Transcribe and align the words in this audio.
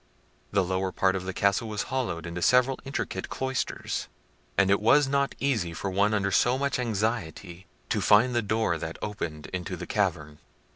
The 0.51 0.63
lower 0.63 0.91
part 0.91 1.15
of 1.15 1.25
the 1.25 1.31
castle 1.33 1.69
was 1.69 1.83
hollowed 1.93 2.25
into 2.25 2.41
several 2.41 2.79
intricate 2.85 3.29
cloisters; 3.29 4.07
and 4.57 4.71
it 4.71 4.81
was 4.81 5.07
not 5.07 5.35
easy 5.39 5.75
for 5.75 5.91
one 5.91 6.15
under 6.15 6.31
so 6.31 6.57
much 6.57 6.79
anxiety 6.79 7.67
to 7.89 8.01
find 8.01 8.33
the 8.33 8.41
door 8.41 8.79
that 8.79 8.97
opened 9.03 9.45
into 9.53 9.75
the 9.77 9.85
cavern. 9.85 10.39